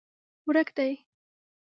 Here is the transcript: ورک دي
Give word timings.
ورک 0.47 0.69
دي 0.77 0.89